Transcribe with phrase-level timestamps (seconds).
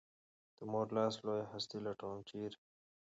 [0.57, 2.57] د مور لاس لویه هستي لټوم، چېرې؟